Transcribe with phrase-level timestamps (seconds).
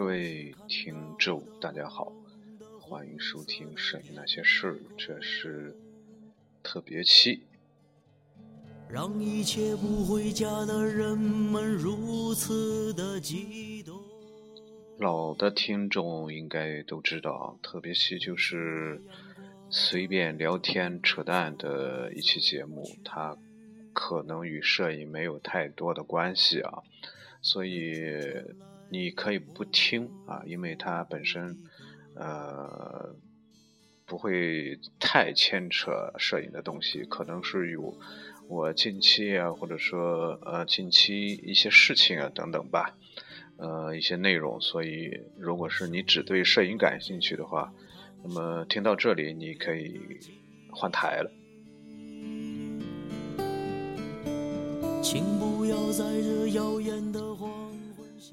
[0.00, 2.10] 各位听众，大家好，
[2.80, 5.76] 欢迎收听《摄影那些事儿》，这是
[6.62, 7.42] 特别期。
[8.88, 14.00] 让一切不回家的人们如此的激动。
[14.98, 19.02] 老的听众应该都知道，特别期就是
[19.68, 23.36] 随便聊天扯淡的一期节目，它
[23.92, 26.78] 可能与摄影没有太多的关系啊，
[27.42, 28.02] 所以
[28.90, 31.56] 你可以不听啊，因为它本身
[32.14, 33.14] 呃
[34.04, 37.96] 不会太牵扯摄影的东西，可能是有。
[38.48, 42.96] 我近期啊，或者说呃近期一些事情啊等等吧，
[43.56, 47.72] 呃一些内容，所以如果是你只对摄影感兴趣的话，
[48.24, 50.00] 那么听到这里你可以
[50.72, 51.30] 换台了。
[55.00, 57.69] 请不要在这耀眼的黄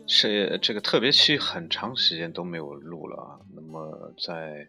[0.08, 4.68] 是这个特别期很长时间都没有录了啊，那么在。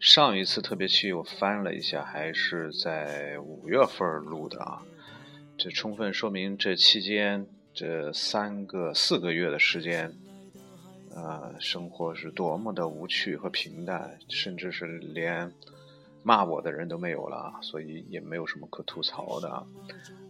[0.00, 4.80] 上一次特别期我翻了一下，还是在五月份录的啊，
[5.56, 10.16] 这充分说明这期间这三个四个月的时间，
[11.16, 15.52] 呃，生活是多么的无趣和平淡，甚至是连
[16.22, 19.66] 骂我的人都没有了，所以也没有什么可吐槽的，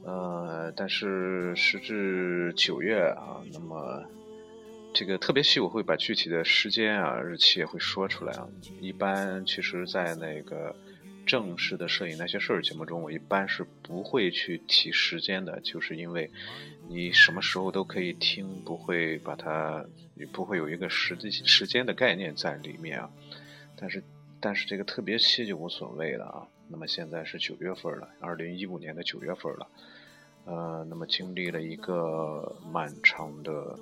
[0.04, 4.04] 呃，但是时至九月啊，那么。
[4.94, 8.48] 这个特别期我会把具体的时间啊、日期也会说出来啊。
[8.80, 10.74] 一般其实，在那个
[11.26, 16.28] 正式的摄影那些事儿节目中，我一般是不会去提时间的，就是因为
[16.88, 19.84] 你什么时候都可以听，不会把它，
[20.14, 23.10] 你不会有一个实际时间的概念在里面啊。
[23.76, 24.02] 但是，
[24.40, 26.46] 但是这个特别期就无所谓了啊。
[26.68, 29.66] 那么现在是九月份了，二零一五年的九月份了，
[30.44, 33.78] 呃，那么经历了一个漫长的。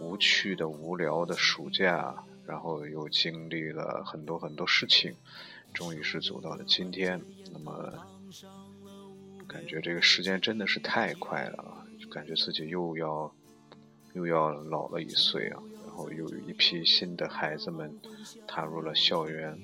[0.00, 5.14] 无趣的、无聊的暑假，然后又经历了很多很多事情，
[5.72, 7.22] 终于是走到了今天。
[7.52, 7.94] 那么，
[9.46, 11.86] 感觉这个时间真的是太快了啊！
[12.10, 13.32] 感觉自己又要
[14.14, 15.62] 又要老了一岁啊！
[15.86, 17.96] 然后又有一批新的孩子们
[18.46, 19.56] 踏入了校园，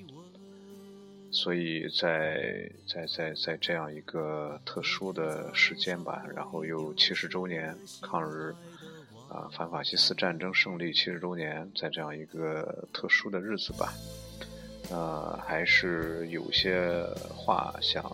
[1.34, 8.54] 所以在在在在这样一个特殊的时间吧，然后又七十周年抗日。
[9.26, 13.92] 啊，反法西斯战争胜利七十周年，在这样一个特殊的日子吧，
[14.90, 18.04] 呃，还是有些话想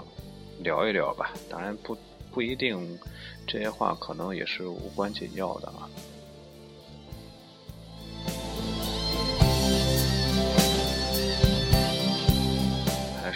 [0.61, 1.35] 聊一聊吧。
[1.51, 1.95] 当然不
[2.33, 2.99] 不一定，
[3.47, 5.91] 这些话可能也是无关紧要的啊。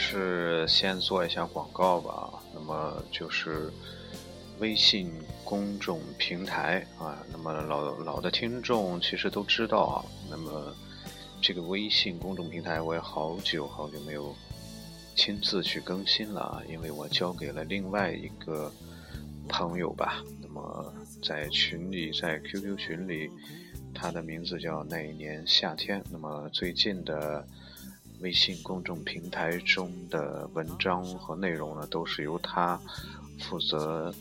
[0.04, 2.30] 是先做一下广告吧。
[2.54, 3.72] 那么就是
[4.58, 5.10] 微信。
[5.46, 9.96] 公众平台啊，那么老老的听众其实都知道啊。
[10.30, 10.74] 那么
[11.42, 14.34] 这个微信公众平台我也好久好久没有
[15.14, 18.72] 亲自去更新了啊，因为我交给了另外一个
[19.46, 20.24] 朋友吧。
[20.40, 23.30] 那么在群里，在 QQ 群里，
[23.94, 26.02] 他的名字叫那一年夏天。
[26.10, 27.46] 那么最近的
[28.24, 32.80] 微信公众平台中的文章和内容呢，都是由他
[33.38, 34.12] 负责。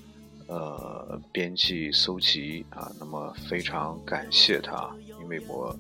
[0.46, 5.74] 呃，编辑搜集啊，那么非常感谢他，因为我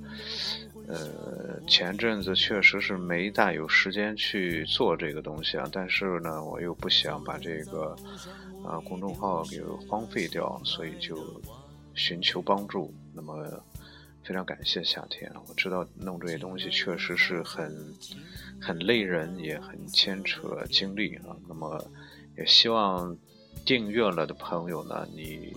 [0.87, 7.93] 呃前阵子确实是没大有时间去做这个东西啊，但是呢，我又不想把这个
[8.63, 11.19] 啊公众号给荒废掉，所以就
[11.93, 12.91] 寻求帮助。
[13.13, 13.45] 那么
[14.23, 17.71] 非常感谢夏天，我知道弄这些东西确实是很
[18.61, 21.35] 很累人，也很牵扯精力啊。
[21.47, 21.83] 那么
[22.37, 23.15] 也希望。
[23.65, 25.53] 订阅了的朋友呢，你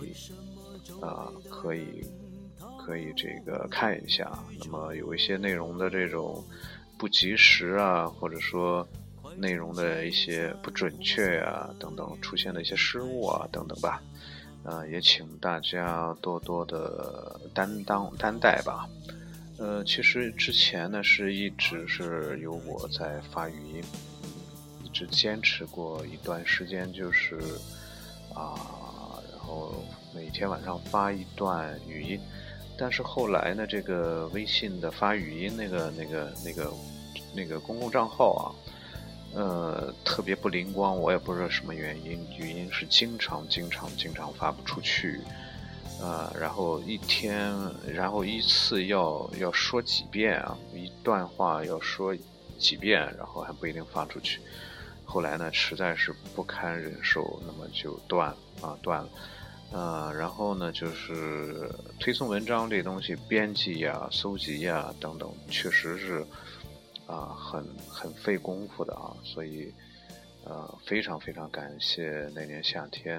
[1.01, 2.05] 啊可以
[2.79, 4.31] 可以这个看一下。
[4.59, 6.41] 那么有一些内容的这种
[6.97, 8.87] 不及时啊，或者说
[9.35, 14.01] 内容的一些不准确呀等等，出现的一些失误啊等等吧，
[14.67, 18.87] 啊也请大家多多的担当担待吧。
[19.57, 23.83] 呃，其实之前呢是一直是由我在发语音，
[24.83, 27.39] 一直坚持过一段时间，就是。
[28.35, 29.73] 啊，然后
[30.13, 32.19] 每天晚上发一段语音，
[32.77, 36.71] 但是后来呢，这个微信的发语音那个、那个、那个、
[37.35, 38.45] 那个公共账号啊，
[39.33, 45.19] 呃，特别不灵光，我也不知道什么原因，语音是经常、经常、经常发不出去，
[46.01, 47.53] 呃，然后一天，
[47.93, 52.15] 然后一次要要说几遍啊，一段话要说
[52.57, 54.39] 几遍，然后还不一定发出去。
[55.05, 58.29] 后来呢，实在是不堪忍受，那么就断
[58.61, 59.09] 啊断了。
[59.71, 61.69] 呃，然后呢，就是
[61.99, 66.25] 推送文章这东西，编辑呀、搜集呀等等，确实是
[67.07, 69.73] 啊，很很费功夫的啊，所以
[70.45, 73.17] 呃，非常非常感谢那年夏天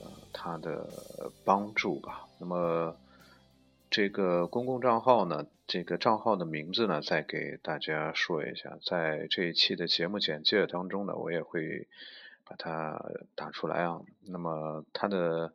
[0.00, 0.88] 呃他的
[1.44, 2.26] 帮助吧。
[2.38, 2.96] 那么
[3.90, 11.86] 这个公共账号呢，这个账号的名字呢，再给大家说一下，在这一期的节目简介当中呢，我也会
[12.44, 13.00] 把它
[13.34, 14.00] 打出来啊。
[14.24, 15.52] 那么它的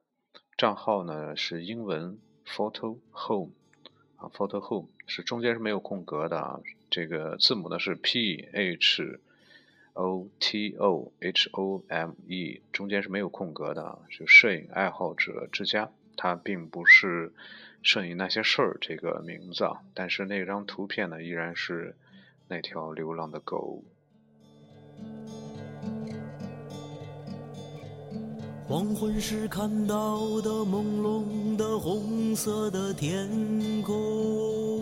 [0.58, 3.52] 账号呢是英文 photo home
[4.18, 6.60] 啊，photo home 是中间是没有空格的啊，
[6.92, 9.20] 这个字母呢是 p h
[9.94, 17.34] o t o h o m e，中间是没有空格的啊，就摄影爱好者之家，它并不是
[17.82, 21.96] 摄影那些事儿这个名字啊，但是那张图片呢依然是
[22.50, 23.84] 那条流浪的狗。
[28.68, 33.30] 黄昏时看到的朦胧的红色的天
[33.82, 34.81] 空，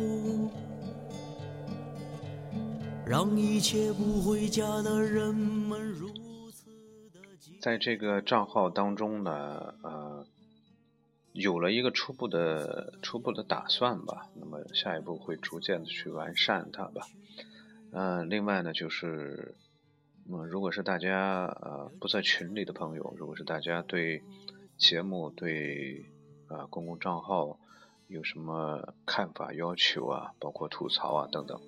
[3.09, 6.07] 让一切不回家的人们如
[6.51, 6.69] 此
[7.11, 7.19] 的
[7.59, 10.27] 在这个账号当中呢，呃，
[11.31, 14.29] 有了一个初步的初步的打算吧。
[14.35, 17.07] 那么下一步会逐渐的去完善它吧。
[17.91, 19.55] 嗯，另外呢，就是。
[20.31, 24.21] 嗯，如果是大家呃不在群里的朋友，如果是大家对
[24.77, 26.05] 节目、对
[26.47, 27.57] 啊公共账号
[28.05, 31.59] 有什么看法、要求啊，包括吐槽啊等等，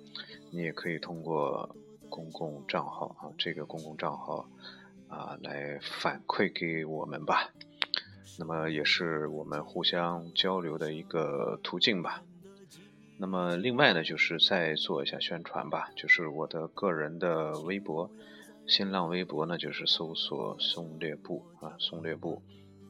[0.52, 1.74] 你也可以通过
[2.10, 4.46] 公共账号啊这个公共账号
[5.08, 7.50] 啊来反馈给我们吧。
[8.38, 12.22] 那么也是我们互相交流的一个途径吧。
[13.18, 18.10] 那么另外呢，就是再做一下宣传吧，就是我的个人的微博。
[18.66, 22.42] 新浪微博呢，就是搜索“松略部”啊，“松略部”，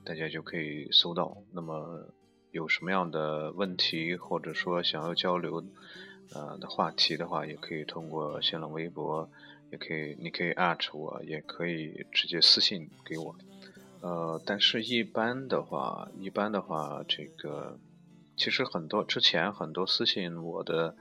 [0.05, 1.37] 大家就可以搜到。
[1.51, 2.09] 那么
[2.51, 5.65] 有什么样的问题，或者说想要交流
[6.35, 9.29] 呃的话题的话，也可以通过新浪微博，
[9.71, 10.53] 也可以，你可以
[10.93, 13.37] 我，也可以直接私信给我。
[14.01, 17.79] 呃，但是一般的话，一般的话，这个
[18.37, 20.97] 其实很多之前很多私信我的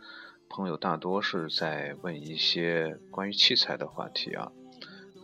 [0.49, 4.51] 朋友，大多是在问一些关于器材的话题啊。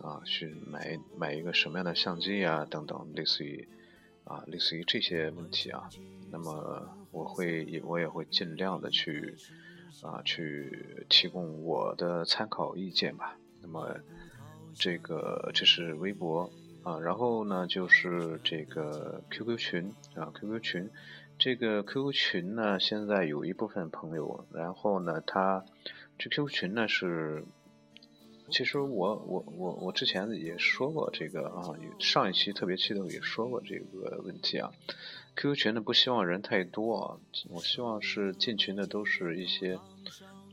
[0.00, 3.68] 啊，去买买一个什么样的相机啊，等等，类似于
[4.22, 5.88] 啊，类似于这些问题啊。
[6.30, 9.34] 那么我会也我也会尽量的去
[10.02, 13.36] 啊，去提供我的参考意见吧。
[13.62, 13.94] 那么
[14.74, 16.50] 这个这是微博
[16.82, 20.90] 啊，然后呢就是这个 QQ 群啊，QQ 群，
[21.38, 25.64] 这个 QQ 群呢现在有一部分朋友，然后呢他
[26.18, 27.44] 这 QQ 群呢是。
[28.50, 34.72] 其实我我我我之前也说过这个啊，上一期特别期的也说过这个问题啊。
[35.36, 37.18] QQ 群呢不希望人太多啊，
[37.50, 39.78] 我希望是进群的都是一些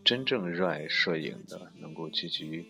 [0.04, 2.68] 真正热爱摄影的，能够积极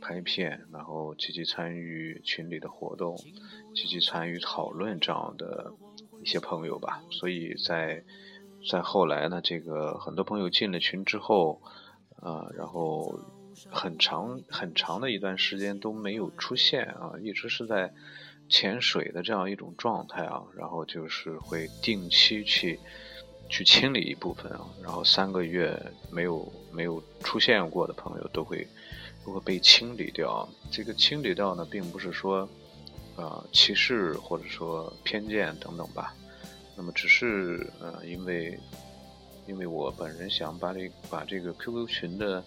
[0.00, 3.16] 拍片，然后积极参与群里的活动，
[3.74, 5.72] 积极参与讨论这样的
[6.22, 7.02] 一些朋友吧。
[7.10, 8.04] 所以在
[8.70, 11.60] 在后来呢，这个很多朋友进了群之后，
[12.22, 13.18] 啊，然后。
[13.70, 17.92] 很长很长的一段时间都没有出现啊，一直是在
[18.48, 22.78] 潜水的这样一种状态啊，然后就是会定期去
[23.48, 25.78] 去清理一部分啊，然后三个月
[26.10, 28.66] 没有没有出现过的朋友都会
[29.24, 30.48] 都会被清理掉。
[30.70, 32.48] 这个清理掉呢，并不是说
[33.16, 36.14] 呃歧视或者说偏见等等吧，
[36.76, 38.58] 那么只是呃因为
[39.46, 42.42] 因为我本人想把这把这个 QQ 群的。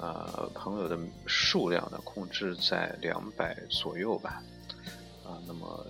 [0.00, 4.42] 呃，朋友的数量呢，控制在两百左右吧。
[5.22, 5.86] 啊，那么，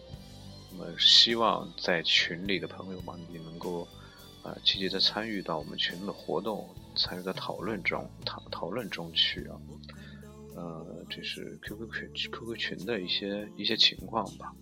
[0.73, 3.87] 那么希望在群里的朋友们，你能够
[4.43, 9.57] 啊积极的参与到我们群的活动，参与到讨论中讨讨论中去啊。
[10.57, 14.53] 呃，这是 QQ 群 QQ 群的一些一些情况吧。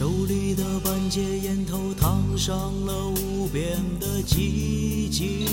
[0.00, 5.46] 手里的半截烟头烫伤了无边的寂静。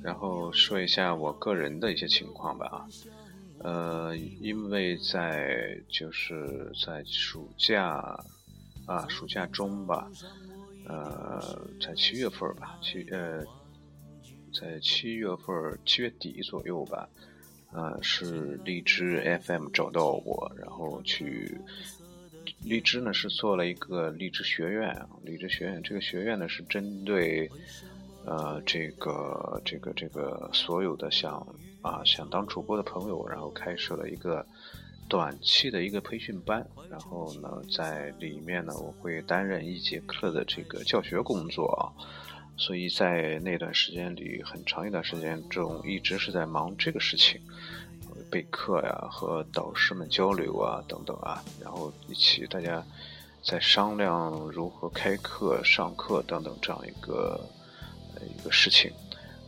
[0.00, 2.86] 然后说一下我个人的一些情况吧啊，
[3.58, 7.96] 呃，因为在就是在暑假
[8.86, 10.08] 啊，暑假中吧，
[10.86, 13.44] 呃，在七月份吧，七呃，
[14.54, 17.08] 在七月份七月底左右吧。
[17.72, 21.58] 呃，是荔枝 FM 找到我，然后去
[22.64, 27.50] 荔枝呢是做了一个荔枝学院，荔枝学院这个学院呢是针对
[28.24, 31.46] 呃这个这个这个所有的想
[31.80, 34.44] 啊想当主播的朋友，然后开设了一个
[35.08, 41.88] 短期的一个培训班，然后呢，在里面呢，我会担任一节课的这个教学工作啊，
[42.56, 47.40] 所以在那段时间里，很长一段时间中，一直是在忙这个事情，
[48.30, 52.84] 备课呀，和导师们交流啊，等等啊，然后一起大家
[53.42, 57.40] 在商量如何开课、上课等等这样一个
[58.14, 58.92] 呃一个事情。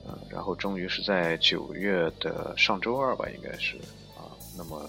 [0.07, 3.77] 嗯，然后终于是在九月的上周二吧，应该是
[4.17, 4.87] 啊，那么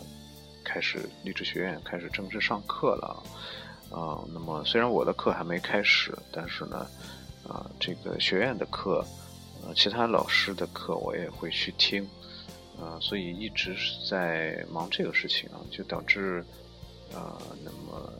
[0.64, 3.24] 开始励志学院开始正式上课了
[3.92, 4.20] 啊。
[4.34, 6.86] 那么虽然我的课还没开始，但是呢，
[7.48, 9.06] 啊，这个学院的课，
[9.64, 12.08] 呃，其他老师的课我也会去听，
[12.80, 16.44] 啊，所以一直是在忙这个事情啊，就导致
[17.14, 18.14] 啊，那么，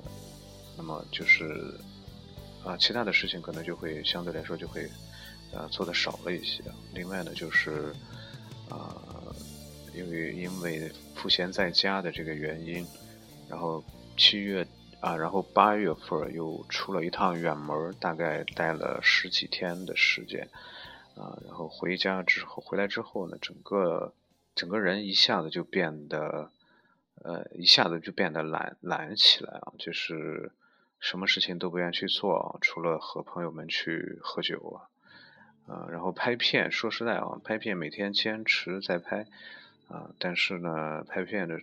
[0.78, 1.74] 那么就是
[2.64, 4.90] 啊，其他的事情可能就会相对来说就会。
[5.54, 6.62] 啊，做的少了一些。
[6.94, 7.94] 另外呢，就是，
[8.68, 8.94] 啊，
[9.96, 12.86] 因为因为赋闲在家的这个原因，
[13.48, 13.82] 然后
[14.18, 14.68] 七月
[15.06, 20.50] 啊，然后八月份又出了一趟远门，大概待了十几天的时间，
[21.16, 24.16] 啊，然后回家之后回来之后呢，整个
[24.56, 26.50] 整个人一下子就变得，
[27.22, 30.52] 呃，一下子就变得懒懒起来啊，就是
[31.00, 34.90] 什么事情都不愿意去做啊，除了和朋友们去喝酒啊。
[35.68, 39.28] 啊，然后拍片，说实在啊，拍片每天坚持在拍，
[39.88, 41.60] 啊，但是呢，拍片的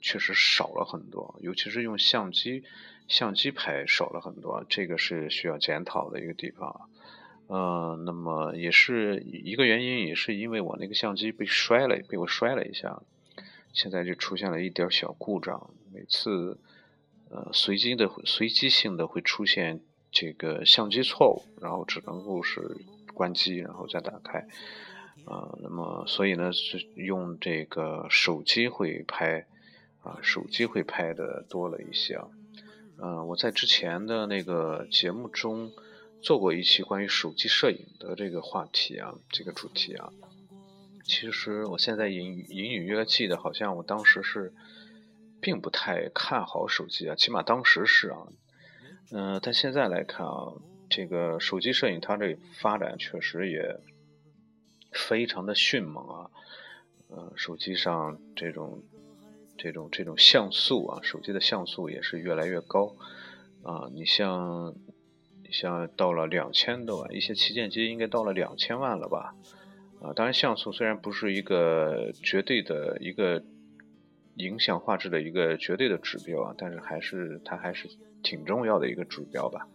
[0.00, 2.64] 确实少了很多，尤其是用相机，
[3.06, 6.88] 相机拍少了很多，这个是需要检讨的一个地方。
[7.46, 13.02] 呃，那么也是一个原因，也是因为我那个相机被摔了，被我摔了一下，
[13.72, 16.58] 现在就出现了一点小故障，每次
[17.30, 22.76] 呃随机的随机性的会出现这个相机错误，然后只能够是。
[23.14, 24.38] 关机，然后再打开，
[25.24, 29.44] 啊，那么所以呢是用这个手机会拍，
[30.02, 32.28] 啊，手机会拍的多了一些啊，
[32.98, 35.72] 嗯，我在之前的那个节目中
[36.20, 40.12] 做过一期关于手机摄影的这个话题啊，这个主题啊，
[41.04, 44.52] 其实我现在隐隐隐约记得，好像我当时是
[45.40, 48.18] 并不太看好手机啊，起码当时是啊，
[49.12, 50.52] 嗯，但现在来看啊。
[50.90, 53.78] 这个手机摄影，它这发展确实也
[54.90, 56.30] 非常的迅猛啊！
[57.10, 58.82] 呃，手机上这种
[59.58, 62.94] 这种这种像素啊，手机的像素也是越来越高
[63.62, 63.90] 啊！
[63.92, 64.74] 你像
[65.42, 69.34] 你像到了两千多万，一些旗舰机应该到了两千万了吧？
[70.00, 73.42] 啊，当然像素虽然不是一个绝对的一个
[74.36, 77.88] 影响画质的一个绝对的指标啊，但是还是它还是
[78.22, 79.66] 挺重要的一个指标吧。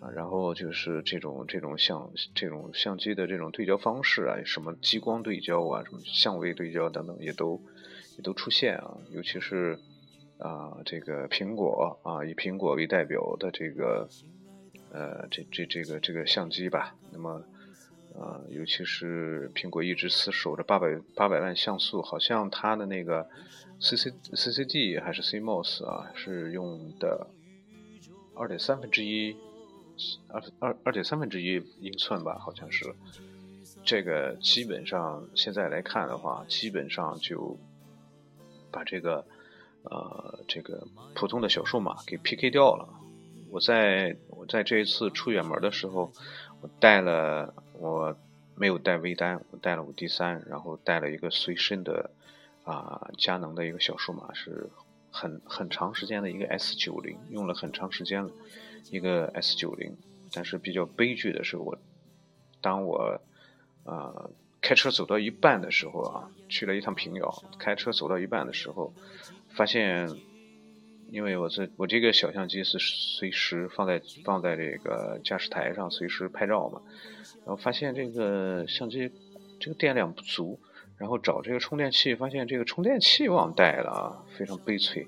[0.00, 7.60] 啊，然后就是这种这种相这种相机的这种对焦方式啊，什么激光对焦啊，什么相位对焦等等，也都
[8.16, 8.96] 也都出现啊。
[9.10, 9.78] 尤其是
[10.38, 14.08] 啊，这个苹果啊，以苹果为代表的这个
[14.90, 16.94] 呃，这这这个这个相机吧。
[17.10, 17.44] 那么
[18.18, 23.28] 啊，尤其是苹果一直死守着八百八百万像素，好像它的那个
[23.80, 27.26] C C C C D 还是 C MOS 啊，是用的
[28.34, 29.36] 二点三分之一。
[30.28, 32.92] 二二二点三分之一英寸吧，好像是。
[33.84, 37.58] 这个基本上现在来看的话，基本上就
[38.72, 39.24] 把这个
[39.84, 42.88] 呃这个普通的小数码给 PK 掉了。
[43.50, 46.10] 我在我在这一次出远门的时候，
[46.62, 48.16] 我带了我
[48.54, 52.10] 没有带微单，我带了五 D 三，然后带了一个随身的
[52.64, 54.70] 啊佳能的一个小数码，是
[55.10, 58.30] 很很长时间的一个 S 九零，用了很长时间了。
[58.90, 59.96] 一个 S 九零，
[60.32, 61.78] 但是比较悲剧的是，我
[62.60, 63.20] 当我
[63.84, 64.28] 啊
[64.62, 68.94] 开车走到一半的时候啊，去了一趟平遥，开车走到一半的时候，
[69.50, 70.08] 发现，
[71.10, 76.80] 因为我这我这个小相机是随时放在放在这个驾驶台上，随时拍照嘛，
[77.44, 79.10] 然后发现这个相机
[79.60, 80.58] 这个电量不足，
[80.96, 85.06] 然后找这个充电器，发现这个充电器忘带了啊，非常悲催，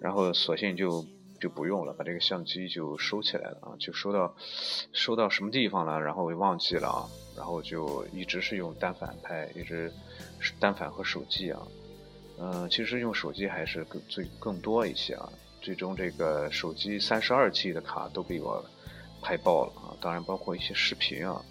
[0.00, 1.04] 然后索性就。
[1.42, 4.32] 就不用了，把这个相机就收起来了啊，就收到
[4.92, 7.02] 收到什么地方了，然后我忘记了啊，
[7.36, 9.92] 然后就一直是用单反拍，一直
[10.60, 11.60] 单反和手机啊，
[12.38, 15.28] 嗯，其实用手机还是更最更多一些啊，
[15.60, 18.64] 最终这个手机三十二 G 的卡都被我
[19.20, 21.44] 拍爆了啊，当然包括一些视频啊，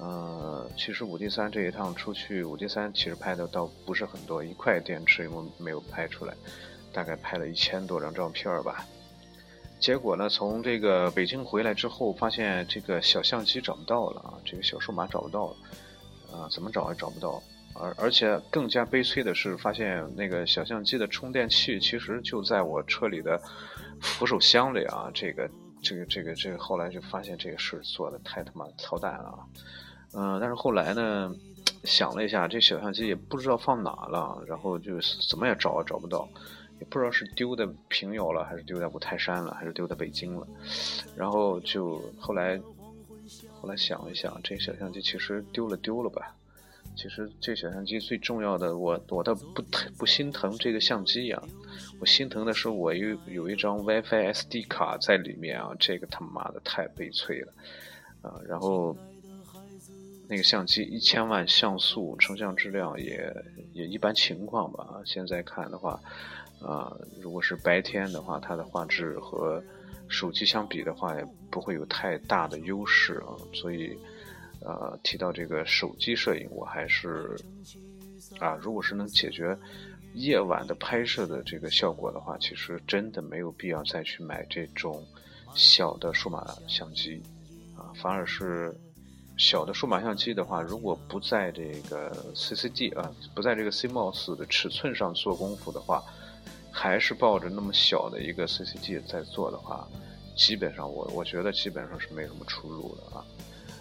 [0.00, 6.34] 嗯，其实五 D 三这一趟出去，五 D 三其实拍的倒不是很多，一块电池没没有拍出来，
[6.92, 8.84] 大概拍了一千多张照片吧。
[9.82, 10.28] 结果呢？
[10.28, 15.56] 从这个北京回来之后，发现这个小相机找不到了啊，这个小数码找不到了，
[16.38, 17.42] 啊，怎么找也找不到。
[17.74, 23.42] 而而且更加悲催的是，发现那个小相机的充电器其实就在我车里的
[24.00, 25.10] 扶手箱里啊！
[25.12, 25.50] 这个
[25.82, 29.36] 这个这个这个，后来就发现这个事做的太他妈操蛋了。
[30.14, 31.34] 嗯，但是后来呢，
[31.82, 34.92] 想了一下，这小相机也不知道放哪了，然后就
[35.28, 36.28] 怎么也找也找不到，
[36.84, 40.46] 不知道是丢在平遥了，还是丢在五台山了，还是丢在北京了。
[41.16, 42.60] 然后就后来
[43.60, 46.34] 后来想一想，这小相机其实丢了丢了吧。
[46.94, 49.62] 其实这小相机最重要的，我我倒不
[49.96, 51.42] 不心疼这个相机呀，
[51.98, 57.52] 我心疼的是我有有一张 WiFi SD 卡在里面啊，这个他妈的太悲催了
[58.20, 58.38] 啊！
[58.46, 58.94] 然后
[60.28, 63.34] 那个相机一千万像素，成像质量也
[63.72, 65.00] 也一般情况吧。
[65.06, 65.98] 现在看的话，
[66.62, 69.62] 啊，如果是白天的话，它的画质和
[70.08, 73.98] 手机相比的话，也不会有太大的优势啊，所以。
[74.64, 77.36] 呃，提到这个手机摄影，我还是
[78.38, 79.58] 啊，如果是能解决
[80.14, 85.04] 夜晚的拍摄的这个效果的话，其实真的没有必要再去买这种
[85.52, 87.20] 小的数码相机
[87.76, 88.72] 啊，反而是
[89.36, 96.00] 小的数码相机的话，如果不在这个 CCD 啊，不在这个 CMOS 的尺寸上做功夫的话，
[96.72, 99.86] 还是抱着那么小的一个 CCD 在做的话，
[100.34, 103.24] 基本上我我觉得基本上是没什么出路的啊。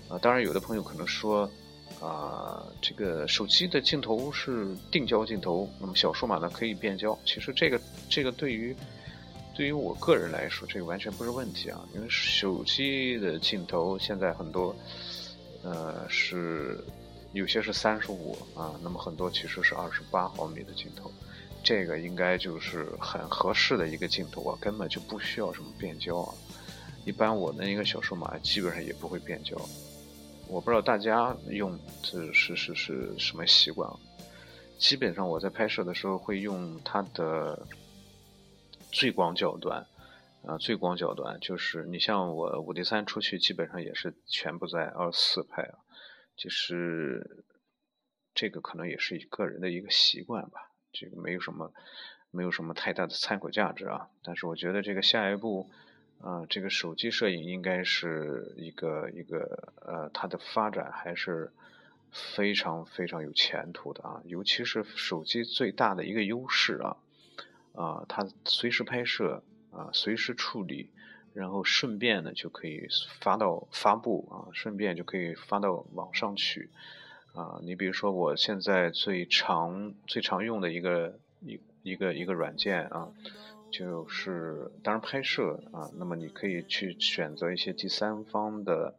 [0.10, 1.50] 啊，当然，有的朋友可能说，
[2.02, 7.18] 啊，这个手机的镜头是定焦镜头，那么小数码呢可以变焦。
[7.26, 7.80] 其实这个
[8.10, 8.76] 这个对于
[9.56, 14.76] 对于我个人来说，这个完全不是问题啊，因为手机的镜头现在很多，
[15.64, 16.84] 呃，是
[17.32, 21.10] 有些是三十五啊，那么很多其实是二十八毫米的镜头，
[21.64, 26.34] 这个应该就是很合适的一个镜头啊，根本就不需要什么变焦啊。
[27.06, 29.56] 一般我的一个小数码基本上也不会变焦。
[30.48, 33.98] 我不知道大家用是是是是什么习惯啊，
[34.78, 37.66] 基本上我在拍摄的时候会用它的
[38.92, 39.88] 最广角端，
[40.46, 45.80] 啊，最广角端就是你像我五 D 三出去基本上也是全部在二四拍啊，
[46.36, 47.46] 就是
[48.34, 51.72] 这个可能也是个人的一个习惯吧，这个没有什么
[52.32, 55.70] 没有什么太大的参考价值啊，但是我觉得这个下一步。
[56.24, 61.52] 啊，这个手机摄影应该是一个一个呃，它的发展还是
[62.12, 64.22] 非常非常有前途的啊。
[64.26, 66.98] 尤其是手机最大的一个优势啊，
[67.74, 70.92] 啊，它随时拍摄啊，随时处理，
[71.34, 72.88] 然后顺便呢就可以
[73.20, 76.70] 发到发布啊，顺便就可以发到网上去
[77.34, 77.60] 啊。
[77.64, 83.10] 你比如说我现在最常最常用的一个一一个一个软件啊。
[83.74, 88.96] 就是当然拍摄啊，那么你可以去选择一些第三方的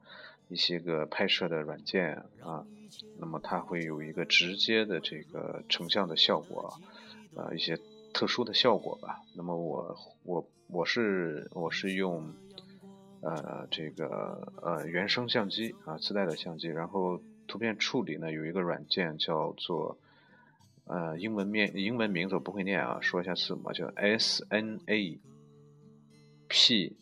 [0.49, 2.65] 一些个拍摄的软件啊，
[3.19, 6.79] 那么它会有一个直接的这个成像的效果，
[7.37, 7.79] 啊，一些
[8.15, 9.21] 特殊的效果吧。
[9.37, 12.33] 那么我我我是我是用
[13.21, 19.99] 呃这个呃原生相机啊自带的相机，然后图片处理呢有一个软件叫做。
[20.85, 25.21] 呃，英文名英文名字我不会念啊，说一下字母，叫 S N A
[26.49, 26.97] P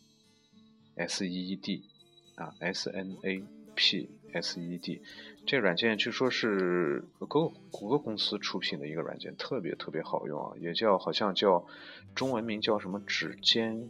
[0.95, 1.89] S E D
[2.35, 5.01] 啊，S N A P S E D，
[5.47, 11.65] 这软件据说是谷歌谷歌公司出品的一个软件，特别特别好用啊，也叫好像叫
[12.13, 13.89] 中文名叫什么指尖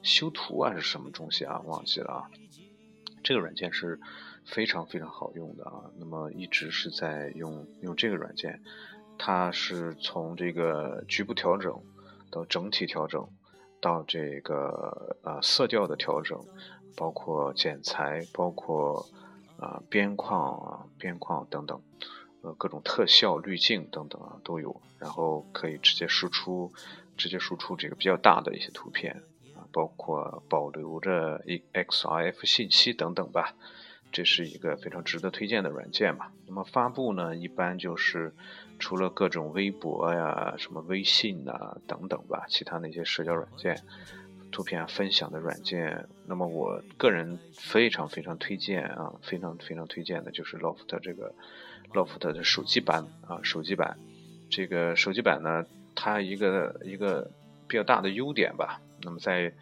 [0.00, 1.60] 修图啊，是什么东西啊？
[1.66, 2.30] 忘记了啊。
[3.22, 4.00] 这个软件是。
[4.48, 8.62] 非常非常好用的啊，那么一直是在用用这个软件，
[9.18, 11.78] 它是从这个局部调整
[12.30, 13.28] 到整体调整，
[13.78, 16.42] 到这个呃色调的调整，
[16.96, 19.06] 包括剪裁，包括
[19.58, 21.80] 啊边框啊边框等等，
[22.40, 26.72] 呃各种特效滤镜等等啊都有，然后可以直接输出
[27.18, 29.22] 直接输出这个比较大的一些图片
[29.54, 33.54] 啊，包括保留着 XRF 信息等等吧。
[34.10, 36.26] 这是一个非常值得推荐的软件嘛？
[36.46, 38.32] 那么发布呢，一般就是
[38.78, 43.80] 除了各种微博呀、什么微信呐等等吧，其他那些社交软件、
[44.50, 46.06] 图片分享的软件。
[46.26, 51.34] 那么我个人非常非常推荐啊，非常非常推荐的就是 Loft 这个
[51.92, 53.98] Loft 的手机版啊，手机版。
[54.50, 57.30] 这个手机版呢，它一个一个
[57.68, 58.80] 比较大的优点吧。
[59.02, 59.52] 那么在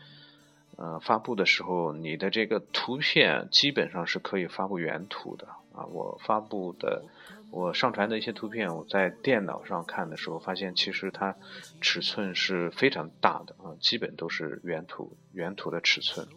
[0.76, 5.86] 呃，发布的时候，你的这个图片基本上是可以发布原图的啊。
[5.86, 7.02] 我发布的，
[7.50, 11.34] 我上传的一些图片，我在电脑上看的时候，发现其实它
[11.80, 16.28] 尺寸是非常大的啊，基本都是原图原图的尺寸。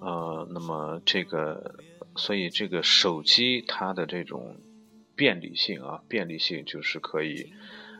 [0.00, 1.76] 呃，那么这个，
[2.16, 4.56] 所以这个手机它的这种
[5.14, 7.52] 便利性啊，便利性就是可以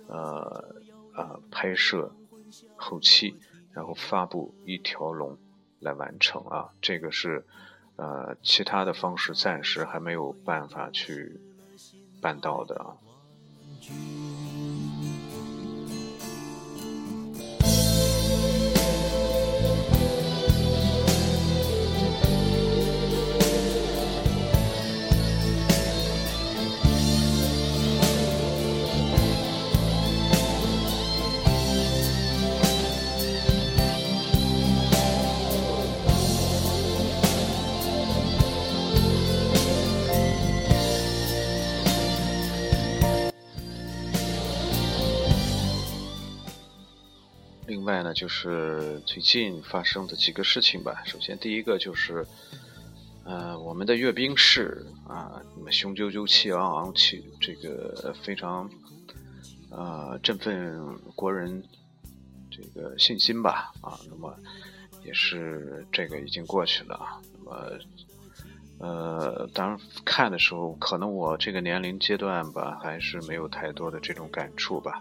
[0.09, 0.75] 呃
[1.15, 2.13] 呃拍摄
[2.75, 3.37] 后期，
[3.73, 5.37] 然后发布一条龙
[5.81, 7.45] 来完成啊，这个是
[7.97, 11.41] 呃其他的方式暂时还没有办法去
[12.21, 12.97] 办到的啊。
[47.67, 51.03] 另外呢，就是最近发生的几个事情吧。
[51.05, 52.27] 首先，第一个就是，
[53.25, 58.69] 呃，我们的阅兵式啊，那么雄赳赳、气昂昂、气这个非常，
[59.71, 61.63] 呃，振奋国人
[62.51, 63.73] 这个信心吧。
[63.81, 64.37] 啊，那么
[65.05, 67.23] 也是这个已经过去了啊。
[67.39, 67.79] 那么，
[68.79, 75.01] 呃，当然看的时候，可能我这个年龄阶段吧，还是没有太多的这种感触吧。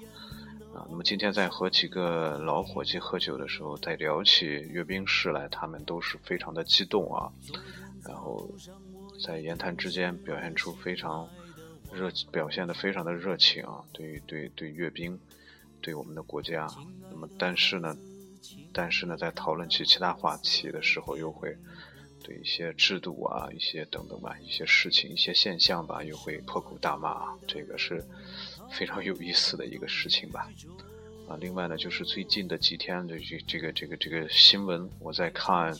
[0.74, 7.30] 啊，那么今天在和几个老伙计喝酒的时候，在聊起阅兵式来，他们都是非常的激动啊，
[8.06, 8.50] 然后
[9.22, 11.28] 在言谈之间表现出非常
[11.92, 15.20] 热，表现的非常的热情啊，对对对阅兵，
[15.82, 16.66] 对我们的国家。
[17.10, 17.94] 那么但是呢，
[18.72, 21.54] 但是呢，在讨论起其他话题的时候，又会
[22.24, 28.02] 对一些制度啊、一些等等吧、一些事情、一些现象吧，又会破口大骂，这个是。
[28.72, 30.50] 非常有意思的一个事情吧，
[31.28, 35.72] 啊，另外呢，就是最近的几天的这这个这个这个新闻，我在看，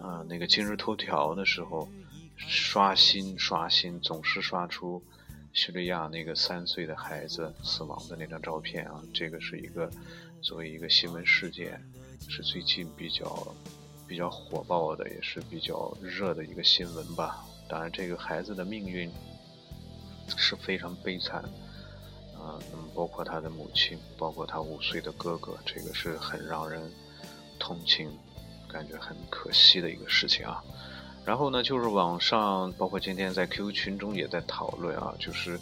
[0.00, 1.88] 啊，那个今日头条的时候，
[2.36, 5.02] 刷新刷新，总是刷出
[5.52, 9.90] 叙利亚那个三岁的孩子死亡的那张照片啊，这个是一个
[10.42, 11.80] 作为一个新闻事件，
[12.28, 13.54] 是最近比较
[14.06, 17.44] 比较火爆的，也是比较热的一个新闻吧。
[17.68, 19.10] 当然，这个孩子的命运
[20.36, 21.44] 是非常悲惨。
[22.46, 26.80] 啊，那么包括他的母亲，包括他五岁的哥哥，这个是很让人
[27.58, 28.08] 同情，
[28.68, 30.62] 感觉很可惜的一个事情啊。
[31.24, 35.58] 然后呢，就是网上，包括今天在 QQ 群中也在讨论啊，就是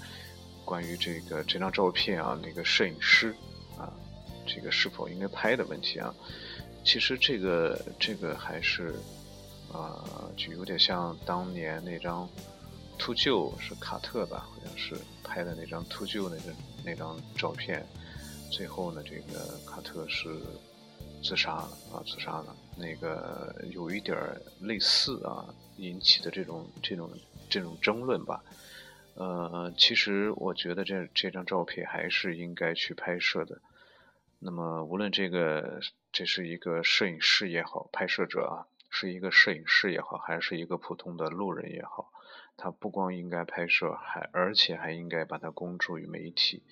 [0.63, 3.35] 关于这个这张照片啊，那个摄影师
[3.79, 3.91] 啊，
[4.47, 6.15] 这个是否应该拍的问题啊。
[6.85, 8.95] 其实这个这个还是
[9.73, 10.05] 啊，
[10.37, 12.29] 就有点像当年那张。
[12.97, 14.47] 秃鹫是卡特吧？
[14.49, 14.95] 好像是
[15.25, 17.85] 拍的那张秃鹫那个那张照片。
[18.51, 20.29] 最后呢，这个卡特是
[21.23, 22.55] 自杀了啊，自杀了。
[22.77, 24.17] 那个有一点
[24.61, 25.45] 类似啊，
[25.79, 27.11] 引起的这种这种
[27.49, 28.45] 这种争论吧。
[29.15, 33.61] 呃，其实我觉得这这张照片还是应该去拍摄的。
[34.39, 35.81] 那么，无论这个
[36.13, 42.13] 这是一个摄影师也好，拍摄者啊，是一个摄影师也好，还是一个普通的路人也好。
[42.57, 46.63] 他不光应该拍摄，还而且还应该把它公诸于媒体。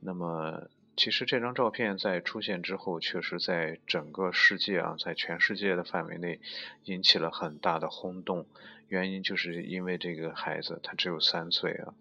[0.00, 6.40] 那么，其实这张照片在出现之后，确实在整个世界啊，在全世界的范围内
[6.84, 8.46] 引起了很大的轰动。
[8.88, 11.94] 原因就是因为这个孩子他只有三岁啊，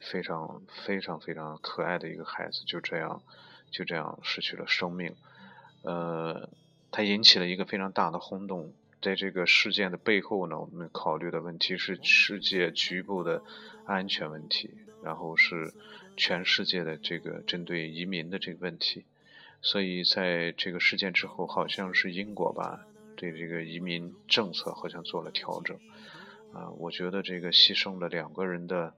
[0.00, 3.22] 非常非常非常可爱的一个孩子，就这样
[3.70, 5.16] 就这样失去了生命。
[5.82, 6.48] 呃，
[6.90, 8.72] 他引起了一个非常大的轰动。
[9.06, 13.40] 在这个事件的背后呢，我们考虑的问题是世界局部的
[13.84, 14.68] 安全问题，
[15.00, 15.72] 然后是
[16.16, 19.04] 全世界的这个针对移民的这个问题。
[19.62, 25.78] 所以在这个事件之后，好像是英国吧，对这个移民政策好像做了调整。
[26.52, 28.92] 啊，我觉得这个牺牲了两个人的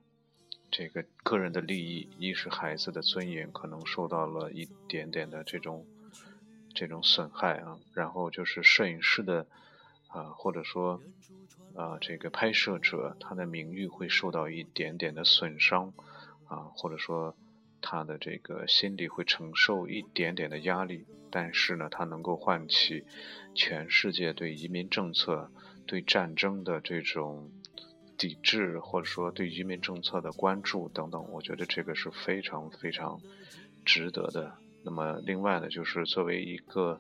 [0.71, 5.85] 这个个人的利益，一是孩子的尊严可能受到了一点点的这种
[6.73, 9.47] 这种损害啊，然后就是摄影师的。
[10.09, 11.01] 啊，或者说，
[11.77, 15.93] 啊，这个拍摄者他的名誉会受到一点点的损伤，
[16.47, 17.37] 啊，或者说
[17.83, 23.05] 他的这个心理会承受一点点的压力，但是呢，他能够唤起
[23.55, 25.51] 全世界对移民政策、
[25.87, 27.51] 对战争的这种
[28.17, 33.21] 抵制，或者说对移民政策的关注等等，我觉得这个是非常非常
[33.85, 34.57] 值得的。
[34.83, 36.99] 那么，另外呢，就是作为一个。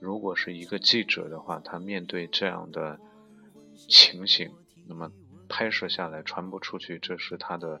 [0.00, 3.00] 如果是一个记者的话，他面对这样的
[3.88, 4.52] 情形，
[4.86, 5.10] 那么
[5.48, 7.80] 拍摄下来传播出去，这是他的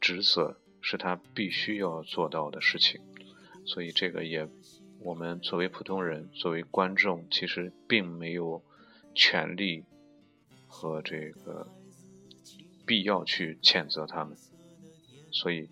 [0.00, 3.00] 职责，是他必须要做到的事情。
[3.64, 4.48] 所以这个也，
[5.00, 8.62] 我们作为普通人，作为观众，其实并没有
[9.14, 9.84] 权利
[10.66, 11.68] 和这个
[12.86, 14.36] 必要去谴责他们。
[15.30, 15.68] 所以，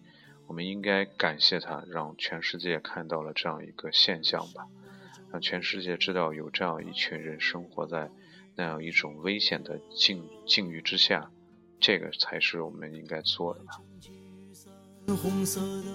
[0.47, 4.67] 我们应该感谢他，让全世界看到了这样一个现象吧，
[5.37, 8.11] 让全世界知道有这样一群人生活在
[8.55, 11.31] 那样一种危险的境境遇之下，
[11.79, 13.73] 这个才是我们应该做的吧。
[15.09, 15.91] 红色的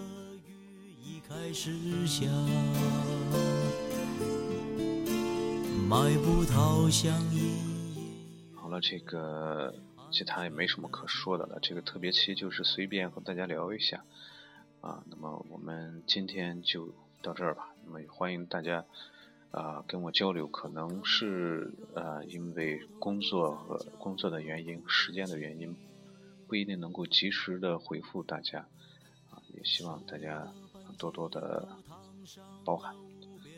[0.46, 1.72] 雨已开始
[2.06, 2.28] 下，
[5.90, 7.12] 迈步逃向
[8.54, 9.74] 好了，这个
[10.12, 11.58] 其他也没什么可说的了。
[11.64, 14.04] 这个特别期就是随便和大家聊一下
[14.82, 15.04] 啊。
[15.10, 17.70] 那么我们今天就到这儿吧。
[17.84, 18.86] 那么也欢迎大家
[19.52, 20.48] 啊跟我交流。
[20.48, 25.76] 可能是呃因为工作和工作的原因、时间的原因，
[26.48, 28.60] 不一定能够及时的回复大家。
[29.30, 30.48] 啊也希望大家
[30.98, 31.68] 多多的
[32.66, 32.96] 包涵。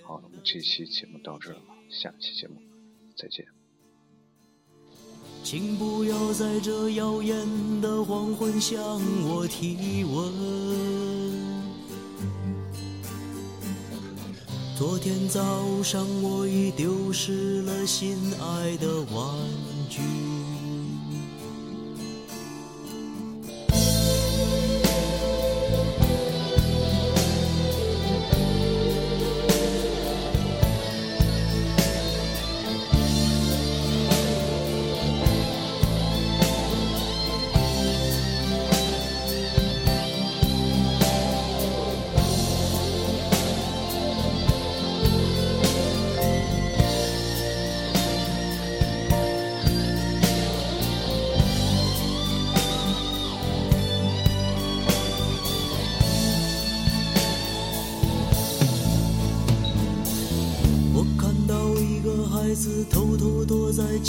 [0.04, 2.56] 好，那么这期节目到这儿了，下期节目
[3.16, 3.46] 再见。
[5.44, 7.36] 请不要在这耀眼
[7.82, 8.80] 的黄昏向
[9.28, 11.23] 我提问。
[14.76, 15.40] 昨天早
[15.84, 19.36] 上我已丢失了心爱的玩
[19.88, 20.43] 具。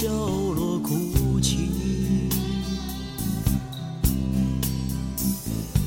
[0.05, 1.71] 角落哭泣，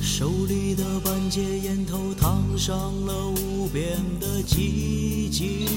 [0.01, 2.75] 手里的半截烟头烫伤
[3.05, 5.67] 了无边的寂静。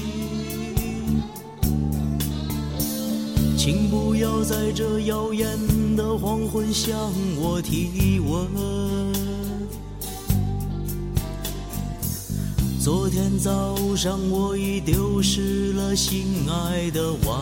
[3.55, 5.45] 请不要在这耀眼
[5.95, 6.97] 的黄昏向
[7.37, 8.47] 我提问。
[12.79, 17.39] 昨天早上我已丢失了心爱的玩，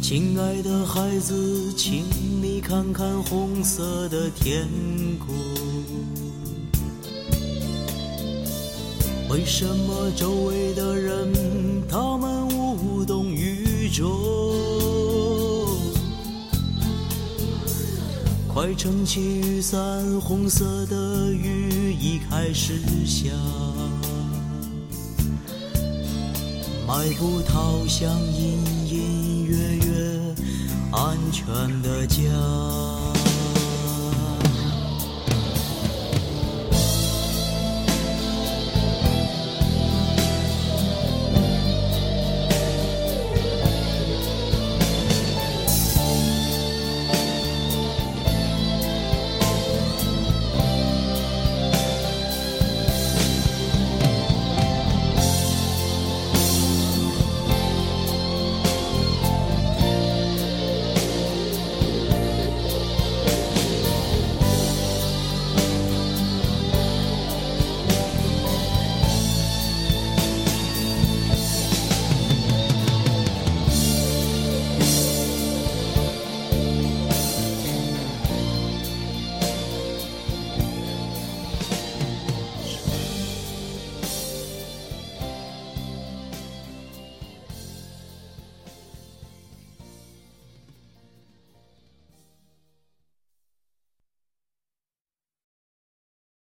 [0.00, 2.02] 亲爱的孩子，请
[2.40, 4.66] 你看看红色的天
[5.18, 5.34] 空。
[9.28, 11.30] 为什么周围的人
[11.86, 14.08] 他们无动于衷？
[18.46, 23.30] 快撑起雨伞，红色的雨已开始下，
[26.88, 30.34] 迈步逃向隐隐约约
[30.90, 33.07] 安全的家。